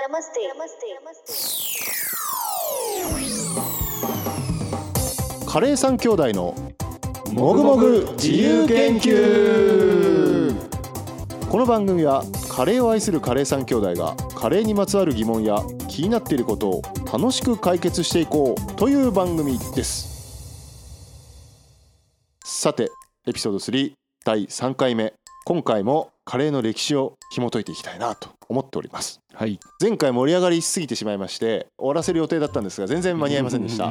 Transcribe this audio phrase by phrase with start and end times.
[0.00, 0.40] Namaste.
[0.48, 0.96] Namaste.
[5.46, 6.54] カレー三兄弟の
[7.34, 10.54] もぐもぐ自由研究
[11.50, 16.82] この番組はカレーを愛するカレー三兄弟がカレーにまつわる疑問や気になっていることを
[17.12, 20.08] 楽しく解決していこうという番組です
[22.42, 22.88] さて
[23.26, 23.92] エピソード3
[24.24, 25.12] 第3回目
[25.44, 29.20] 今回もカレーの歴史を紐解いていきたいなと思っております。
[29.34, 29.58] はい。
[29.82, 33.90] 前回盛り上がりしすぎてしまいまして終わらせる予定だったんですが全然間に合いませんでした。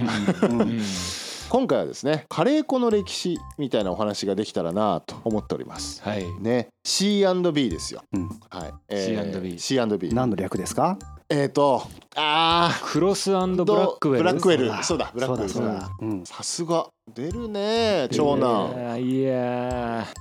[1.50, 6.02] 今回はですねカレー粉の歴史みたいなお話ができたらなと思っております。
[6.02, 6.24] はい。
[6.40, 6.70] ね。
[6.86, 8.04] C&B ですよ。
[8.14, 8.30] うん。
[8.50, 10.98] はい、C&B C&B 何の略ですか？
[11.32, 11.84] えっ、と
[12.16, 14.18] あクロスブラーックウェル。
[14.20, 14.84] ブラックウェルそうだ。
[14.86, 15.12] そうだ。
[15.14, 15.72] ブラックウェルそうだ。
[15.72, 15.90] そうだ。
[16.02, 16.24] うん。
[16.26, 16.88] さすが。
[17.14, 19.02] 出るね長男。
[19.02, 20.08] いや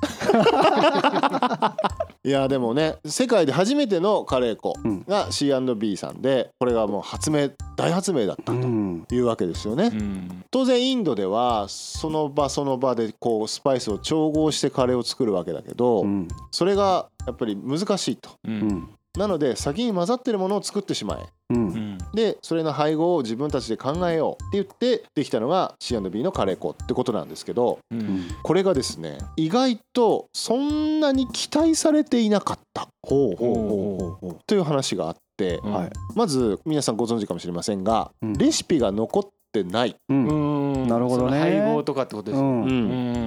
[2.28, 9.92] いやでもね世界で初めてのカレー粉うんが C&B さんでこれがもう発明大発明だったとうんいうわけですよねー。
[9.92, 10.44] うん。
[10.50, 18.48] 当然インドではその場その場でこうスパイスを調合してカレーを作るわけだけど、うんそれがやっぱり難しいとう。
[18.48, 18.88] うんん
[19.18, 21.98] なので先に混ざってるものを作ってしまえううんん。
[22.14, 28.28] でそれの配合を自分たちで考えようって言ってできたのが C&B のカレー粉ってことなんですけどうん。
[28.42, 40.88] これがですね意外とそんなに期待されていなかったほうほうほうほという話があってうんはいまず皆さんご存知かもしれませんがうんレシピが残ってない、ううんん。
[40.88, 42.46] なるほどねその配合とかってことですよ。
[42.46, 42.62] うん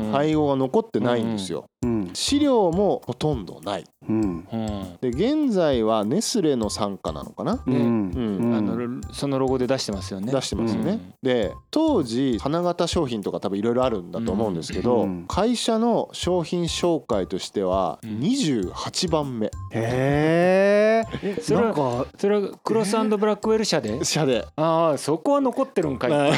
[0.05, 0.11] うん。
[0.11, 2.09] 配合が残ってないんですようん。
[2.13, 3.83] 資料もほとんどない。
[4.07, 4.47] うん。
[4.51, 4.97] うん。
[5.01, 8.11] で現在はネスレの傘下なのかな、うん。
[8.41, 8.55] うん。
[8.55, 10.31] あのそのロゴで出してますよね。
[10.31, 11.13] 出してますよね、うん。
[11.23, 15.25] で当時花形商品とか多分いろいろあるんだと思うんですけど、うん。
[15.27, 18.19] 会社の商品紹介としてはうん。
[18.19, 24.03] 28番目、へえそれはなんかそれはクロスブラックウェル社で？
[24.05, 24.45] 社で。
[24.55, 26.33] ああそこは残ってるんかい。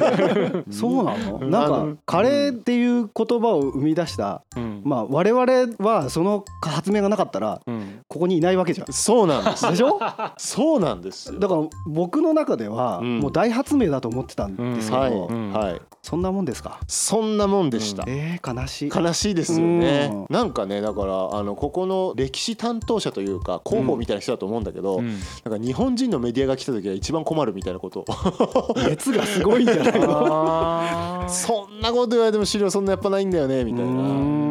[0.72, 1.38] そうなの？
[1.42, 1.50] うん。
[1.50, 4.69] なんかカレーっていう言葉を生み出したうん。
[4.84, 5.44] まあ我々
[5.78, 8.00] はその発明がなかったらうん。
[8.08, 8.92] ここにいないわけじゃん。
[8.92, 9.68] そうなんです。
[9.70, 9.98] でしょ？
[10.36, 11.38] そうなんですよ。
[11.38, 13.18] だから僕の中ではうん。
[13.20, 15.52] もう大発明だと思ってたんですけはい、どうん。
[15.52, 15.80] はい。
[16.02, 16.80] そんなもんですか？
[16.88, 18.90] そんなもんでした、えー悲しい。
[18.94, 20.10] 悲しいですよね。
[20.28, 25.08] うなんかねだからあのここの歴史担当者というか広報みたいな人だと思うんだけど、うん。
[25.44, 28.00] なんか日本人のメディアが来た時は一番困るみたいなこと。
[28.00, 28.04] を
[28.88, 30.08] 熱がすごいんじゃないの？
[30.20, 31.28] あー。
[31.28, 34.49] そんなこと言われても資料そんなやっぱないんだよねみたいうな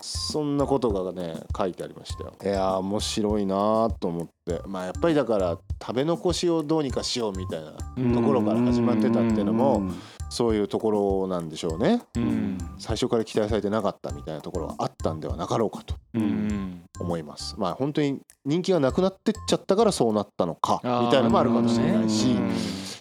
[0.00, 2.34] そんなことがね書いてありましたよ。
[2.42, 4.60] いやー面白いなと思って。
[4.66, 7.72] まあやっぱりだから食べ残しをどうにかしようみたいな
[8.14, 9.82] ところから始まってたっていうのも
[10.30, 12.02] そういうところなんでしょうね。
[12.16, 12.58] うん。
[12.78, 15.94] 最初から期待されてなかったみたいなところがあったんではなかろうかと。
[16.14, 16.82] うん。
[17.00, 17.54] 思います。
[17.58, 22.36] まあ本当に人気がなくなってっちゃったからそうなったのかみたいなのもあるかもしれないし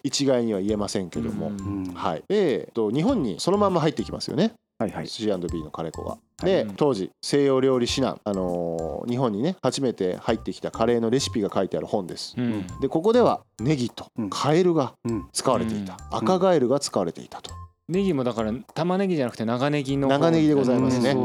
[0.03, 1.51] 一概には言えませんけども、
[1.93, 2.23] はい。
[2.27, 5.07] でえっと日本にそのまんま入ってきますよねはいはい。
[5.07, 6.09] C&B のカレー粉が。
[6.11, 6.45] はい。
[6.45, 12.35] で当時西洋料理指南、あのー日本にね初めて入ってきたカレーのレシピが書いてある本です。
[12.37, 12.67] うん。
[12.81, 14.29] でここではネギとうん。
[14.29, 15.27] カエルがうん。
[15.33, 15.97] 使われていた、ん。
[16.11, 17.51] 赤ガエルが使われていたと。
[17.89, 21.15] ネギもだから玉ねぎじゃなくて長ネギの方長ネギでございますね。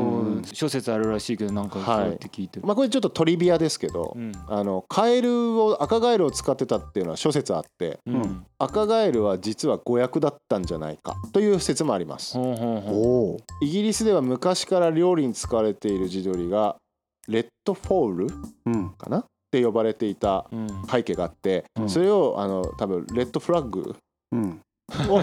[0.52, 4.32] 諸説あるらしいけどなんかそうやって聞いてる、まあこれちょっとトリビアですけど、うん。
[4.46, 8.46] あのカエルを赤ガエルを使ってたっていうのは諸説あってうん。
[8.58, 12.34] 赤ガエルは実は誤訳だったんじゃないかという説もあります。
[12.34, 16.76] ほうほうほおおイギリスでは昔から料理に使われている地鶏が
[17.26, 18.26] レッドフォール？
[18.66, 18.90] うん。
[18.90, 19.18] かな？
[19.18, 20.46] って呼ばれていた
[20.90, 21.88] 背景があって、うん。
[21.90, 23.96] それをあの多分レッドフラッグ
[24.30, 24.60] うん
[25.08, 25.20] を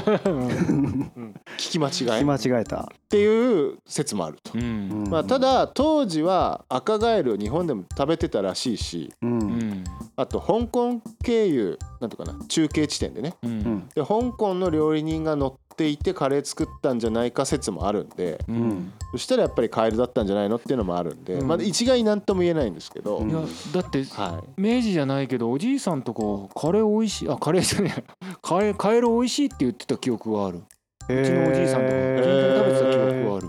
[1.57, 2.91] 聞き間違いっ聞き間違えた。
[3.09, 4.51] ていう説もあると。
[4.57, 5.05] うん。
[5.09, 9.37] まあ、ただ当時は赤ガエルを日本でも食べてたらしいしううん。
[9.39, 9.83] ん
[10.15, 13.35] あと香港経由なんとかな中継地点でね。
[13.43, 13.59] ううん。
[13.59, 18.43] んで香港の料理人が乗っていてカレー作ったんじゃないか説もあるんで
[19.13, 21.47] そしたらやっぱりカエルだったんじゃないのっていうのもあるんで、うん。
[21.47, 23.39] まあ、一概になんとも言えないんですけど、うんいや
[23.73, 28.03] だってはい、明治じゃないけどおじいさんとかカレー美味しいあカレーじゃねえ
[28.49, 30.57] カエカエル美味しいって言ってた記憶がある。
[30.57, 30.61] う
[31.07, 33.47] ちのおじいさんとかへー近々食べてた記憶がある。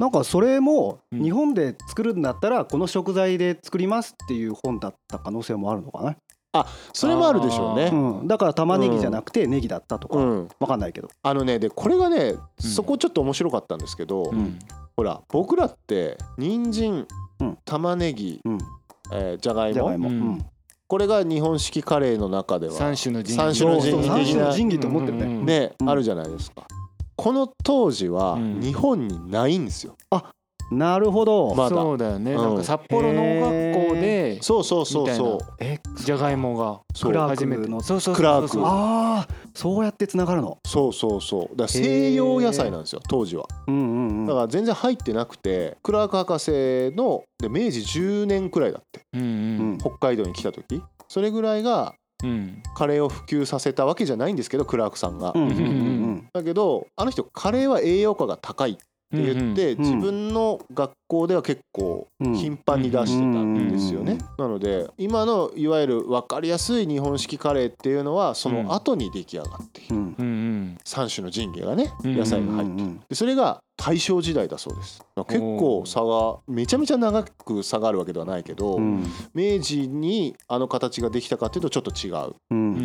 [0.00, 1.22] なんかそれもうん。
[1.22, 6.16] 日本で作るんだったらこの食材で作りますっていう本だった可能性もあるのか
[6.54, 7.90] な、それもあるでしょうね。
[7.92, 11.10] うん、だから玉ねぎじゃなくてネギだったとかうん、わかんないけど。
[11.22, 14.58] あのねでこれがねそこちょっと面白かったんですけど、うん。
[14.96, 17.06] ほら僕らって人参、
[17.40, 17.58] うん。
[17.66, 18.58] 玉ねぎ、うん。
[19.12, 20.38] えーじゃがいも
[20.88, 23.36] これが日本式カレーの中では三種の神器。
[23.36, 25.30] 三種の神器的神器と思ってるね、うん。
[25.30, 26.66] うんね、うんあるじゃないですか。
[27.14, 28.60] この当時はうん。
[28.60, 29.96] 日本にないんですよ、
[30.70, 31.76] なるほど、まだ。
[31.76, 32.42] そうだよね、うん。
[32.42, 33.40] なんか札幌農
[33.74, 35.38] 学校でそうそうそうそう。
[35.60, 37.80] えじゃがいもがクラーク初めての。
[37.82, 38.14] そうそうそうそう。
[38.16, 38.60] クラーク。
[38.66, 40.58] ああそうやってつながるの。
[40.66, 41.42] そうそうそう。
[41.42, 43.46] だから西洋野菜なんですよ当時は。
[43.66, 43.97] うんうんうん
[44.28, 46.50] だから全然入ってなくてクラーク博士
[46.96, 49.00] ので明治10年くらいだって。
[49.14, 49.24] うんう
[49.74, 49.78] ん。
[49.78, 50.82] 北海道に来た時。
[51.08, 52.62] それぐらいがうん。
[52.74, 58.82] カレーを普及させたわけじゃないんですけどクラークさんが、うんうんうんだけどあの人カレーは栄養価が高いって
[59.12, 62.34] 言って、うん自分の学校では結構うん。
[62.34, 70.27] 頻繁に出してたんですよね、なので今のいわゆる分かりやすい日本式カレーっていうのはその後に出来上がっている、うんうんうん
[70.88, 72.16] 3種の神経がねうん。
[72.16, 75.02] 野菜が入ってるでそれが大正時代だそうです。
[75.28, 79.04] 結構差がめちゃめちゃ長く差があるわけではないけど、うん。
[79.34, 82.72] 明治にあの形ができたかっていうとちょっと違う、ううん。
[82.72, 82.80] んう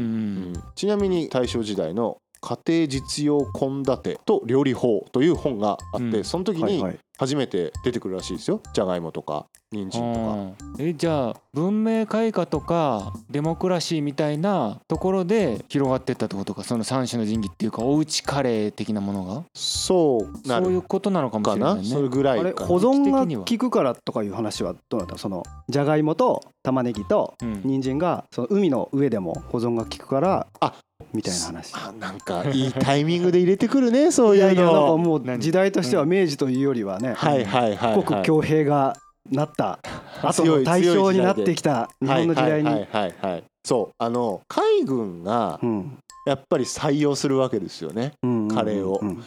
[0.50, 0.53] ん。
[0.75, 6.23] ちなみに大正時代の家庭実用献立と料理法という本があって、うん。
[6.25, 6.83] その時に
[7.17, 8.61] 初めて出てくるらしいですよ。
[8.73, 10.65] じゃがいもとか人参とか。
[10.79, 16.63] えじゃあ文明開化とかデモクラシーみたいなところで広がってったってことか？
[16.63, 19.43] その三種の神器っていうかおうちカレー的なものが？
[19.53, 21.83] そうなそういうることなのかもしれないね。
[21.85, 25.13] それぐらいあれ保存が効くからとかいう話はどうなった？
[25.13, 27.61] のそのじゃがいもと玉ねぎとうん。
[27.63, 30.73] 人参がその海の上でも保存が効くからあ
[31.13, 31.74] みたいな話。
[31.75, 34.98] あなんかいいタイミングで入れてくるね そういういやいやなんかの。
[34.98, 38.04] もう何時代としては明治というよりはねはいはいはい、はい。
[38.04, 38.95] 国強兵が
[39.31, 39.80] なった
[40.21, 42.69] 後の対象になってきた日本の時代に。
[42.69, 43.44] はいはいはいはいはい。
[43.65, 48.99] そうあの海軍がうんやっぱり採用するわけですよねうんカレーを。
[49.01, 49.23] うん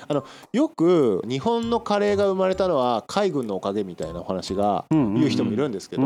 [0.52, 6.02] よく日本のカレーが生まれたのは海軍のおかげみたいなお話がうん言う人もいるんですけど、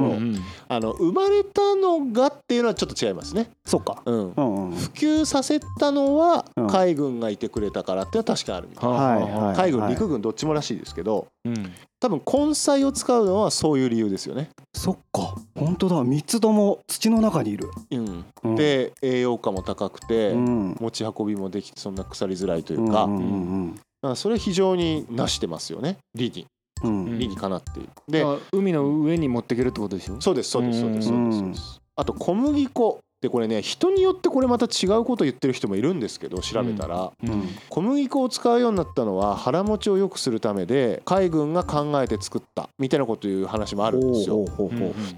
[0.69, 6.67] あの生まれたのがっていうのはちょっと違いますね、そうん、うんうん普及させたのはうん。
[6.69, 9.57] 海軍がいてくれたからっていうのは確かあるみたい、はいはい。
[9.57, 15.37] 海軍陸軍どっちもらしいですけどうん多分根菜を使うのはそういう理由ですよね、そっか。
[15.55, 16.03] 本当だ。
[16.03, 17.69] 三つとも土の中にいる。
[17.91, 18.57] うん、うん。
[18.57, 20.77] で栄養価も高くて、うん。
[20.81, 25.99] 持ち運びもできてそんな腐りづらいというか,、うんうそれ非常になしてますよね。
[26.15, 26.47] 理に。
[26.83, 27.05] うん。
[27.05, 27.19] うん。
[27.19, 30.19] 理にかなっているであ海の上に持っていけるってことでしょ？
[30.23, 31.53] そうですそうですそうですそうですそううん。
[31.53, 37.49] ですあと小麦粉でこれね人によってこれまた違うこと言ってる人もいるんですけど調べたら、うん。
[37.69, 44.47] 小麦粉を使うようになったのは腹持ちを良くするためで海軍が考えて作ったみたいなこという話もあるんですよ。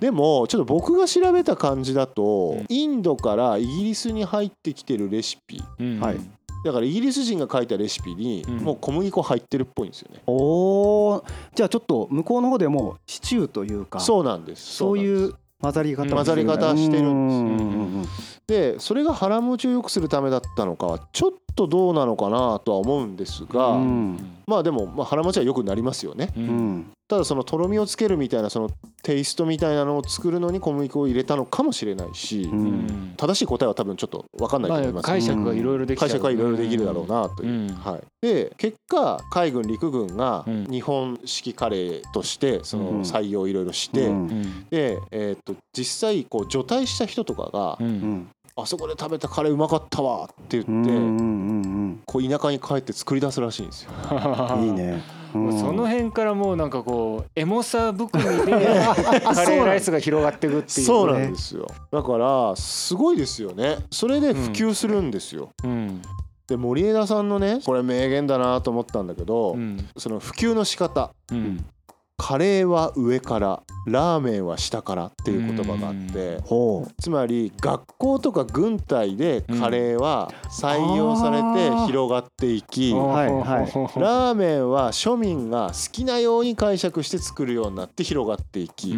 [0.01, 2.67] でもちょっと僕が調べた感じだと、うん。
[2.69, 5.63] インドからイギリスに入ってきてるレシピ。
[5.79, 6.01] うん。
[6.01, 6.21] はい。
[6.65, 8.57] だからイギリス人が書いたレシピにうん。
[8.59, 11.25] もう小麦粉入ってるっぽいんですよね、おー。
[11.55, 14.75] じゃあちょっと向こうの方でもシチューというかそうなんです。
[14.75, 26.29] そういう混ざり方を混ざり方してるんですでそれが腹持ちを良くするためだったのかはちょっとどうなのかなとは思うんですが、うんまあでもまあ腹持ちは良くなりますよね。
[26.37, 26.47] ううん。
[26.77, 28.71] んただそのとろみをつけるみたいなその
[29.03, 32.59] テイストみたいなのを作るのに小麦粉を入れたのかもしれないし、うん。
[32.59, 37.69] うん正しい答えは多分ちょっと分かんないと思います、まあ解釈がいろいろでき解釈はいろいろできるだろうなという、うん。
[37.75, 44.09] はい、で結果海軍陸軍がうん日本式カレーとしてそうんの採用をいろいろして、
[44.71, 53.91] で、えー、と実際こう除隊した人とかがううんん「あそこで食べたカレーうまかったわ」って言って、うんうんこう田舎に帰って作り出すらしいんですよ。
[54.11, 55.03] う んいいね。
[55.33, 55.39] そ
[55.73, 61.67] の辺辺からもうなんかこうエモさ含みで カレーライスが広がっていくっていうそうなんですよ。
[61.91, 63.79] だからすごいですよね。
[63.91, 66.03] それで普及するんですよ、うん。
[66.47, 69.89] で森枝さんのねこれ名言だなと思ったんだけど、うん。
[69.97, 71.11] その普及の仕方。
[71.31, 71.65] うん
[72.23, 83.27] カレーは上からラーメンは下からっていう言葉があってほつまり学校とか軍隊でカレーは採用されて広がっていき、はい。
[83.27, 88.95] はいラーメンは庶民が好きなように解釈して作るようになって広がっていき、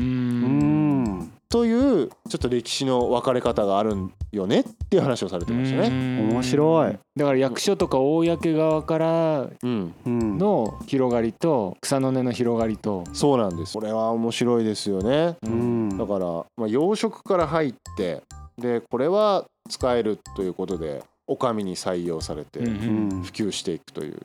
[1.49, 5.89] というちょっと歴史の分かれ方があるんよねっていう話をされてましたね。
[6.21, 13.75] 面白いだから役所とか公側からの広がりと草の根の広がりとそうなんです。
[13.75, 15.37] これは面白いですよね。
[15.47, 18.23] うんだから、まあ、養殖から入って
[18.59, 22.67] でこれは使えるということでお上に採用されて普
[23.33, 24.21] 及していくという、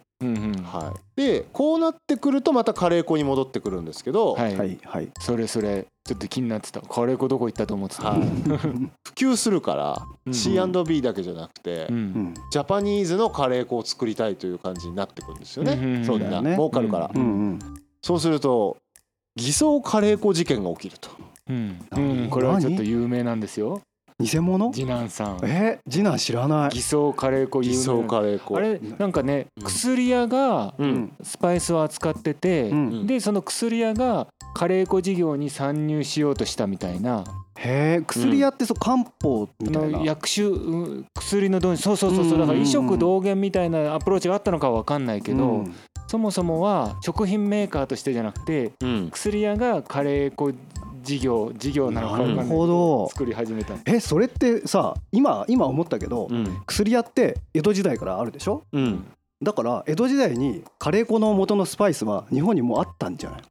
[0.63, 4.57] はい、でこうなってくるとまたカレー粉に戻ってくるんですけど、はい。
[4.57, 5.09] はいはい。
[5.19, 6.81] それそれちょっと気になってた。
[6.81, 8.11] カレー粉どこ行ったと思ってた？
[8.11, 8.19] はい。
[8.19, 11.99] 普及するからうん C&B だけじゃなくて、ううん。
[11.99, 15.73] んジャパニーズのカレー粉を作りたいという感じになってくるんですよね。
[15.73, 16.33] うんそうだよね。
[16.33, 17.59] そうだよね儲かるから、うんうん。
[18.01, 18.75] そうすると
[19.37, 21.09] 偽装カレー粉事件が起きると。
[21.47, 21.79] うん。
[21.91, 22.29] う何ん。
[22.29, 23.81] これはちょっと有名なんですよ
[24.21, 24.71] 偽物？
[24.73, 25.39] 次男さん。
[25.43, 26.69] え次男知らない。
[26.69, 28.57] 偽装カレー粉偽装カレー粉。
[28.57, 29.63] あれなんかねうん。
[29.63, 31.13] 薬屋がうん。
[31.23, 33.07] スパイスを扱ってて、うん。
[33.07, 37.23] でその薬屋がカレー粉事業に参入しようとしたみたいな。
[37.57, 39.99] へえ薬屋ってそう漢方みたいな。
[39.99, 41.77] の薬種うん薬の導入。
[41.77, 42.27] そうそうそうう。
[42.27, 42.29] ん。
[42.29, 45.73] そうだから医食同源みたいなアプローチがあったのかは分かんないけど、うん。
[46.07, 49.09] そもそもは食品メーカーとしてじゃなくてうん。
[49.11, 50.53] 薬屋がカレー粉
[51.01, 56.61] 事業事業なのか分かんな作り始めたえそれってさ今今思ったけど、うん。
[56.65, 58.63] 薬屋って江戸時代からあるでしょ？
[58.71, 59.05] うん。
[59.41, 63.41] だから江戸時代にカレー粉の元のスパイスは日本にもうあったんじゃない、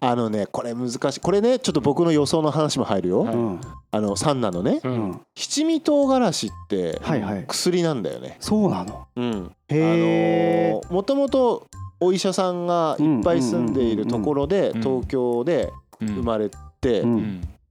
[0.00, 1.20] あのねこれ難しい。
[1.20, 3.34] これねちょっと僕の予想の話も入るよ、はい。
[3.34, 3.60] うん。
[3.92, 4.80] あのサンナのね。
[4.82, 4.94] ううん。
[5.10, 7.44] ん、七味唐辛子ってはいはい。
[7.46, 9.06] 薬なんだよね、そうなの？
[9.14, 11.68] うん、へえあのもともと
[12.00, 14.82] お医者さんがいっぱい住んでいるところでうん。
[14.82, 16.08] 東京でうん。
[16.08, 16.65] 生まれて、うんうん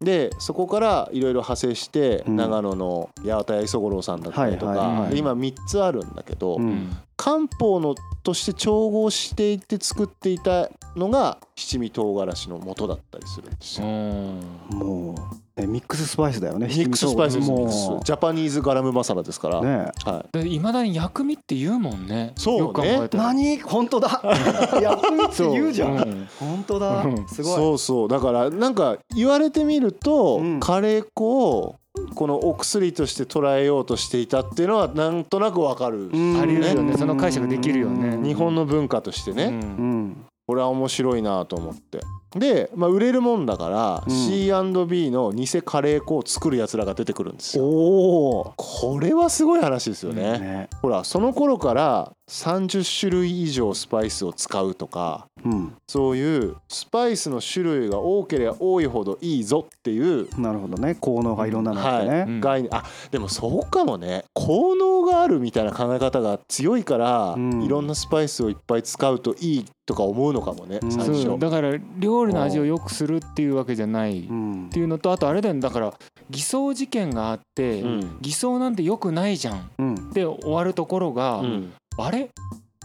[0.01, 2.36] でそこからいろいろ派生して、うん。
[2.36, 6.95] 長野の八幡屋磯五郎さんだったりとか、今3つあるんだけど、うん。
[7.15, 13.88] 漢方のとして調合していって作っていたのが七味唐辛子の元だったりするんですよ。
[13.88, 15.22] もう、ね、
[15.63, 17.89] ミックススパイスだよねミックススパイスですミックス。
[17.89, 19.89] もジャパニーズガラムマサラですから、うね。
[20.03, 22.33] はい、まだに薬味って言うもんね。
[22.35, 23.07] そうね。
[23.13, 23.59] 何？
[23.59, 24.21] 本当だ。
[24.81, 26.27] 薬味って言うじゃん、ん。
[26.39, 27.03] 本当だ。
[27.03, 27.27] うん。
[27.29, 27.55] すごい。
[27.55, 28.07] そうそう。
[28.09, 30.59] だからなんか言われてみると、うん。
[30.59, 31.75] カレー粉を
[32.15, 36.38] このお薬として捉えようとしていたっていうのはなんとなくわかる、うん。
[36.38, 36.91] あり得るよね。
[36.91, 36.97] うん。
[36.97, 38.17] その解釈できるよね。
[38.21, 39.53] 日本の文化としてね、うん。
[39.53, 40.25] うん。
[40.47, 42.01] これは面白いなと思って
[42.36, 44.15] で、まあ、売れるもんだから、うん。
[44.15, 47.63] C&B の偽カレー粉を作るやつらが出てくるんですよ。
[47.63, 50.70] おおこれはすごい話ですよね、ね。
[50.82, 55.75] ほらその頃から30種類以上スパイスを使うとかうん。
[55.88, 60.96] そういうスパイスの種類が多ければ多いほどいいぞっていうなるほどね。
[60.96, 62.42] 効能がいろんなのあってね、うん。
[62.42, 62.75] 概念。
[62.75, 64.25] あでもそうかもね。
[64.34, 67.63] 効能があるみたいな考え方が強いから、うん。
[67.63, 70.92] いろんなスパイスをいっぱい使うといいとか思うのかもねうん。
[70.92, 74.70] 最初、だから料理の味を良くするっていうわけじゃないっうん。
[74.70, 75.55] ていうのとあとあれだよ。
[75.55, 75.94] ねだから
[76.29, 78.17] 偽装事件があって、うん。
[78.22, 79.70] 偽装なんて良くないじゃん。
[79.77, 80.10] うん。
[80.12, 81.74] で終わるところが、うん。
[81.98, 82.29] あれ？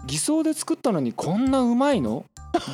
[0.06, 2.24] 偽装で作ったのにこんなうまいの？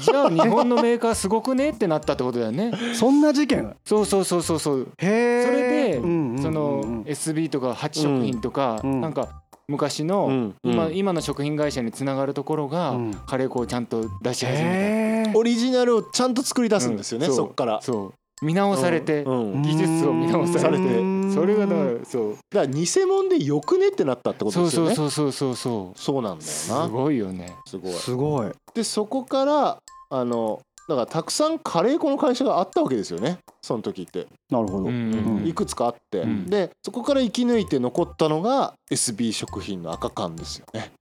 [0.03, 1.71] じゃあ日本のメーカーすごくね？
[1.71, 2.73] ってなったってことだよね。
[2.95, 3.75] そんな事件？
[3.85, 4.89] そうそうそうそうそう。
[4.99, 9.01] へえそれでうんうんうんその SB とか八食品とか、うん。
[9.01, 10.97] なんか昔うのん今,、うん。
[10.97, 13.15] 今の食品会社につながるところが、うん。
[13.15, 17.33] カレー粉をちゃんと出し始めへえオリジナルをちゃんと作り出たすんですよね、う。
[17.33, 17.81] そっから。
[17.83, 17.95] そう。
[17.97, 19.63] そう見直されて、うんうん。
[19.63, 20.85] 技術を見直されて。
[20.85, 21.33] うん。
[21.35, 22.33] それがだからそう。
[22.51, 24.95] だから偽物でよくねってなったってことそうですよね。
[24.95, 26.89] そうそうそうそうそうなんだすよな。
[26.89, 27.55] ごいよね。
[27.67, 27.93] すごい。
[27.93, 28.51] すごい。
[28.75, 29.79] でそこから
[30.11, 33.39] あのだからたくさんカレー粉の会社があったわけですよね。
[33.61, 36.47] その時って、なるほど、うんうんいくつかあって、うん。
[36.47, 40.93] でそこから生き抜いて残ったのが SB 食品の赤缶ですよね。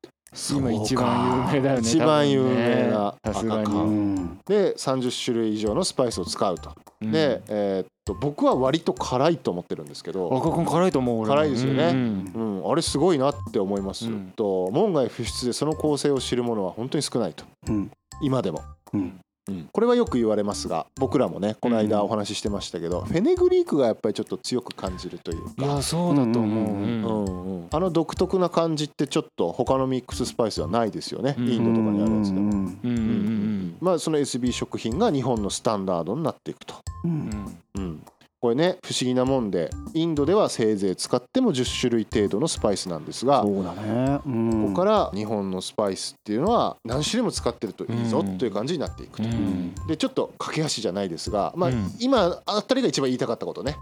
[0.51, 1.87] 今一番有名だよね。
[1.87, 7.11] 一番有名な赤うに、んで30種類以上のスパイスを使うと、うん。
[7.11, 11.85] で、えーっと僕は割と辛いと思ってるんですけど、赤くん辛いと思う辛いですよね。
[11.85, 12.31] うん。
[12.35, 14.33] うん、あれすごいなって思います、うん。
[14.35, 17.45] と門外不出でその構成を知る者は本当に少ないと。
[17.67, 17.91] うん。
[18.21, 18.61] 今でも、
[18.93, 31.47] うんうん、これはよく言われますが僕らもねこの間お話ししてましたけど、フェネグリークがやっぱりちょっと強く感じるといういやか、そうだと思う、あの独特な感じってちょっと他のミックススパイスはないですよね、うん。
[31.47, 33.75] インドとかにあるやつでも。
[33.81, 38.01] まあその SB 食品が日本のスタンダードになっていくと、うん、
[38.45, 48.37] これね不思議なもんでインドではせいぜい使っても10種類程度のスパイスなんですがそうだね、うん、ここから日本のスパイスっていうのは何種類も使ってるといいぞうん。
[48.37, 49.23] という感じになっていくと。
[49.23, 49.73] うん。
[49.87, 51.91] でちょっと駆け足じゃないですが、まあうん。
[51.99, 53.77] 今あたりが一番言いたかったことね。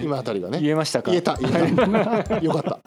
[0.00, 0.60] 今あたりがね。
[0.60, 1.10] 言えましたか？
[1.10, 1.36] 言えた。
[1.36, 2.38] 言えた。
[2.38, 2.78] よかった。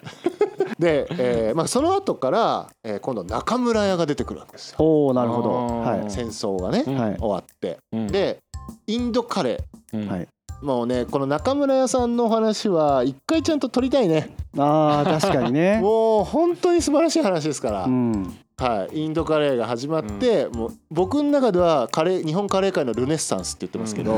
[0.79, 4.77] で、えーまあ、その後から、えー今度中村屋が出てくるわけですよ。
[4.79, 5.50] おおなるほど。
[5.50, 7.77] は戦争がね、終わって。
[7.91, 8.08] うん。
[8.08, 8.39] で
[8.88, 10.08] インドカレうん。
[10.08, 10.22] はい。
[10.22, 14.30] ーもうねこの中村屋さんのお話は一回ちゃんと撮りたいね。
[14.56, 15.80] いあー確かにね。
[15.84, 18.38] もう本当に素晴らしい話ですから、うん。
[18.60, 24.18] はい、インドカレーが始まって、もう僕の中ではカレー日本カレー界のルネッサンスって言ってますけど、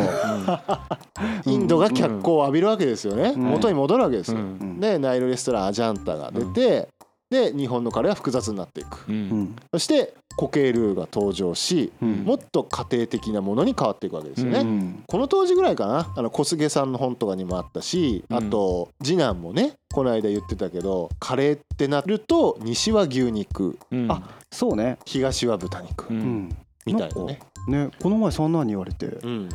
[1.45, 3.41] インドが脚光を浴びるわけですよね、うん。
[3.43, 4.37] 元に戻るわけですよ。
[4.37, 4.79] うん。
[4.79, 6.87] でナイルレストランアジャンタが出て、
[7.29, 9.05] で日本のカレーは複雑になっていく。
[9.07, 9.41] ううん。
[9.41, 12.23] んそして固形ルーが登場し、うん。
[12.23, 14.59] もっと家庭的なものに変わっていくわけですよね。
[14.59, 15.03] うん。
[15.05, 16.11] この当時ぐらいかな。
[16.15, 18.37] あの小菅さんの本とかにもあったし、うん。
[18.37, 23.77] あと次男もねこの間言ってたけどカレーってなると西は牛肉。
[23.91, 24.11] うん。
[24.11, 24.97] あそうね。
[25.05, 26.11] 東は豚肉。
[26.11, 27.39] みたいなね。
[27.67, 29.05] ねこの前そんなに言われて。
[29.05, 29.49] うん、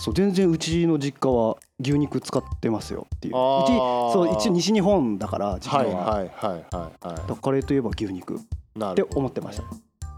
[0.00, 3.34] そう全然うちの実家は牛肉使ってますよっていう。
[3.34, 5.84] うあちーそう一応西日本だから実は。
[5.84, 6.64] い家は、はいはいはい。
[6.74, 8.36] はだからカレーといえば牛肉。
[8.36, 9.64] って思ってました。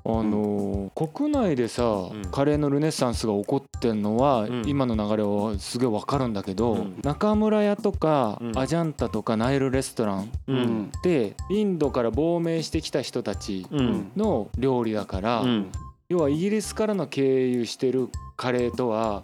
[0.04, 2.22] あのー国内でさ、ん。
[2.30, 4.62] カレーのルネッサンスが起こってんのは、ん。
[4.66, 7.00] 今の流れはすげえわかるんだけど、うん。
[7.02, 8.58] 中村屋とか、うん。
[8.58, 10.58] アジャンタとかナイルレストランううん。
[10.60, 14.12] んでインドから亡命してきた人たちうん。
[14.16, 15.72] の料理だから、うん
[16.12, 19.22] 要はイギリスからの経由してるカレーとは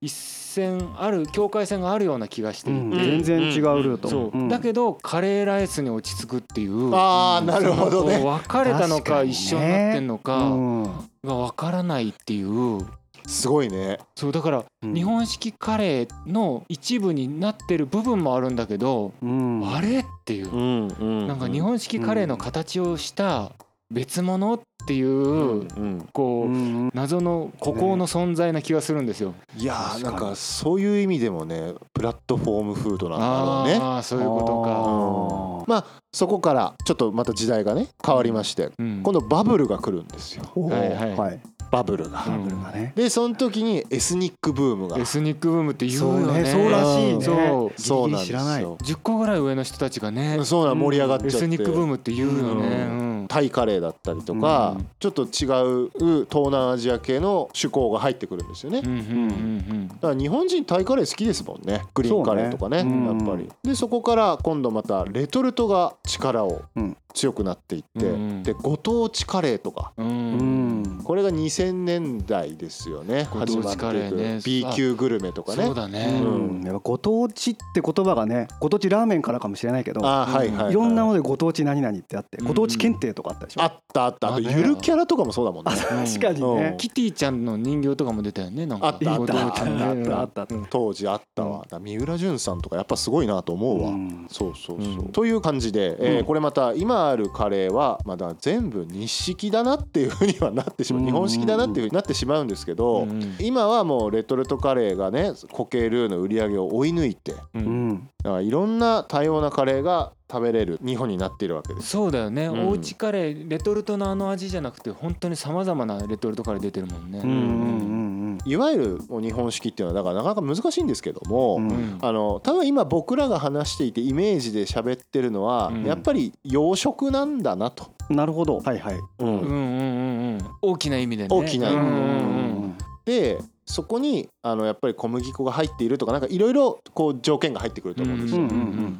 [0.00, 2.90] 一線ある境界線があるような気がしていて、うん。
[2.92, 4.48] 全然違うルート、そう、ん。
[4.48, 8.18] だけどカレーライスに落ち着くっていうああなるほどね。
[8.18, 10.84] そのこう別れたのか一緒になってんのかうん。
[11.24, 12.86] が分からないっていう。
[13.26, 13.98] すごいね。
[14.14, 14.94] そうだからうん。
[14.94, 19.68] 日本式カレーの一部になってる部分もあるんだけど、うん。
[19.68, 21.26] あれっていう、んうん。
[21.26, 23.50] なんか日本式カレーの形をした
[23.90, 29.34] 別物っていう、うんこう、うん謎の孤高の存在な気がするんですよ。
[29.56, 33.76] いやーなんかそういう意味でもねプラットフォームフードなんだろうね。
[33.76, 35.72] ああそういうことか。
[35.72, 39.02] まあそこからちょっとまた時代がね変わりましてうん。
[39.02, 40.44] 今度バブルが来るんですよ。
[40.54, 41.16] はいはい。
[41.16, 41.40] はい。
[41.70, 42.24] バブルが。
[42.26, 42.92] うんバブルがね。
[42.96, 44.98] でその時にエスニックブームが。
[44.98, 46.44] エスニックブームって言うよね。
[46.46, 47.24] そうらしいね。
[47.24, 47.80] そう。
[47.80, 48.78] そうなんですよ。
[48.78, 51.36] 10個ぐらい上の人たちがね、そうなん盛り上がっちゃって。
[51.36, 53.17] エスニックブームって言うよね。
[53.28, 54.86] タイカレーだったりとか、うん。
[54.98, 55.90] ちょっと違う
[56.26, 61.82] 東南アジア系の趣向が入ってくるんですよね、うんだから日本人タイカレー好きですもんね。
[61.94, 63.18] グリーンカレーとかねねうん。
[63.18, 63.48] やっぱり。
[63.62, 66.96] でそこから今度またレトルトが力をうん。
[67.14, 69.92] 強くなっていって、うんでご当地カレーとか。
[69.96, 73.24] これが2000年代ですよね。
[73.24, 74.44] 始まっていく。
[74.44, 75.64] B 級グルメとかね。
[75.64, 76.20] そうだね。
[76.22, 76.62] うん。
[76.62, 80.74] やっぱご当地って言葉がねご当地ラーメンからかもしれないけどいはい、はい、い。
[80.74, 82.46] ろんなものでご当地何々ってあってうん。
[82.46, 83.62] ご当地検定とかあったでしょ？
[83.62, 84.28] あったあった。
[84.28, 85.72] あとゆるキャラとかもそうだもんね。
[85.74, 86.56] 確かにうん。
[86.56, 88.64] ねキティちゃんの人形とかも出たよね。
[88.64, 88.86] なんか。
[88.86, 89.46] あったあった。
[89.46, 90.54] あったあねったあったあった。
[90.54, 90.66] うん。
[90.70, 94.26] 当時あったわ、三浦淳さんとかやっぱすごいなと思うわ、うん。
[94.30, 95.08] そうそうそう、うん。
[95.08, 101.02] という感じで、えこれまた今あるカレーはまだ全部日式だなっていうふうにはなってしまう。
[101.02, 101.06] うん。
[101.06, 103.36] 日本式だなっていうふうになってしまうんですけど、うん。
[103.40, 111.88] 今はもうレトルトカレーがね固形ルーの売り上げを追い抜いてだからいろんな多様なカレーが食べれる日本になっているわけです。
[111.88, 112.68] そうだよね、うん。
[112.68, 117.20] おうちカレーレトルトのあの味じゃなくて本当にさまざまなレトルトカレー出てるもんね。
[117.22, 121.68] うんうんいわゆるもう日本式っていうのはだからなかなか難しいんですけども、うん。
[121.68, 125.84] うんあの多分今僕らが話していてイメージで喋ってるのは、うん。
[125.84, 127.84] やっぱり洋食なんだなと。
[127.84, 128.60] うんなるほど。
[128.60, 128.94] はいはい。
[129.18, 129.28] うん。
[129.28, 130.38] うんうんうんうん。
[130.62, 131.28] 大きな意味でね。
[131.30, 131.82] 大きな意味で。
[131.82, 132.78] うんうんうん。
[133.04, 138.42] でそこにあのやっぱり小麦粉が入っているとかなんかいろいろこう条件が入ってくると思うんですよ。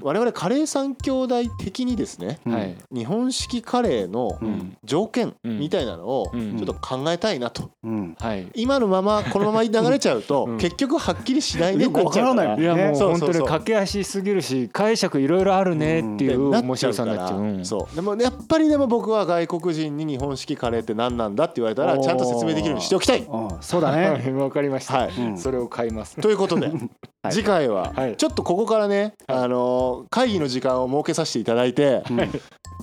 [0.03, 2.77] 我々カレー三兄弟的にですねうんはい。
[2.93, 4.77] 日本式カレーのうん。
[4.85, 6.57] 条件うんみたいなのをうん。
[6.59, 7.71] ちょっと考えたいなと。
[7.83, 8.17] うん。
[8.21, 8.47] はい。
[8.55, 10.59] 今のままこのまま流れちゃうとうん。
[10.59, 12.61] 結局はっきりしないねよくわからない。
[12.61, 17.41] いやもう本当に駆け足すぎるし解釈いろいろあるねっていう面白さになっちゃう。
[17.41, 17.65] うん。
[17.65, 17.95] そう。
[17.97, 23.21] でもやっぱりでも僕は外国人に日本式カレーって何なんだって言われたらちゃんと説明できるようにしておきたい。
[23.23, 24.25] うんそうだね
[24.59, 24.99] かりました。
[24.99, 26.17] はいうんそれを買います。
[26.17, 26.67] ということで
[27.23, 32.03] はい次回ははいちょっとここからねはいあのー会議の時間を設けさせていただいて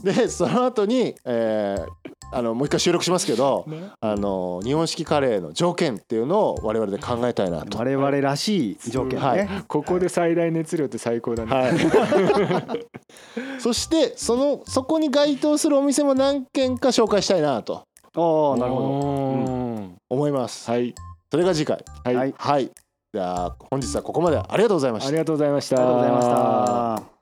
[0.04, 1.86] でその後にえー
[2.32, 7.78] あのもう一回収録しますけどねあのー日本式カレーの条件っていうのを我々で考えたいなと。
[7.78, 11.52] 我々らしい条件はいねここで最大熱量って最高だね。
[11.52, 17.84] はい、 そしてそのそこに該当するお店も何軒か紹介したいなと
[18.18, 20.68] ああなるほほ思います。
[20.68, 20.74] ど。
[20.74, 20.94] はい
[21.36, 21.84] それが次回。
[22.06, 22.36] はい、はい。
[22.38, 22.72] はい
[23.14, 25.10] じゃあ本日はここまでありがとうございました。
[25.10, 25.18] あり。
[25.18, 25.76] がとうございました。
[25.76, 27.16] どありがとうございました。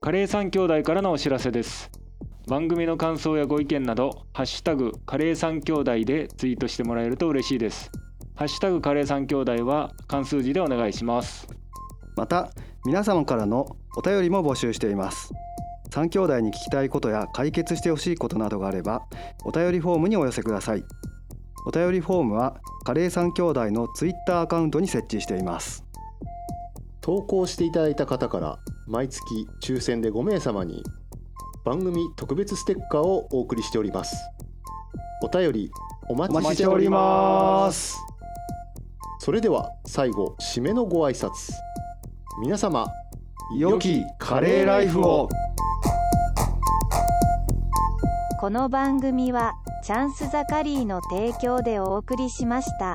[0.00, 1.92] カレー三兄弟からのお知らせです。
[2.48, 7.92] 番組の感想やご意見などハッシュタグカレー三兄弟でツイートしてもらえると嬉しいです。
[8.34, 11.57] ハッシュタグカレー三兄弟は漢数字でお願いします
[12.18, 12.50] また
[12.84, 15.32] 皆様からのお便りも募集しています。
[15.88, 19.06] 三兄弟に聞きたいことや解決してほしいことなどがあれば
[19.44, 20.84] お便りフォームにお寄せください。
[21.64, 25.84] お便りフォームはカレー三兄弟のツイッターアカウントに設置しています。
[27.00, 29.22] 投稿していただいた方から毎月
[29.62, 30.82] 抽選で5名様に
[31.64, 34.16] 番組特別ステッカーをお送りしております。
[35.22, 35.70] お便り
[36.08, 37.96] お待ちしてております。
[39.20, 41.52] それでは最後締めのご挨拶
[42.40, 42.86] 皆様
[43.56, 45.28] 良きカレーライフを
[48.38, 52.94] この番組はチャンスザカリーの提供でお送りしました。